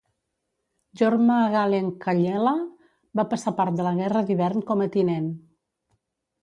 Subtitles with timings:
[1.01, 2.55] Jorma Gallen-Kallela
[3.21, 5.31] va passar part de la Guerra d'Hivern com a tinent.